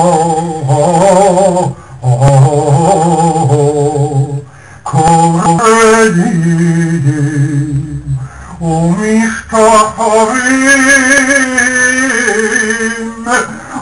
Oh, 10.13 10.27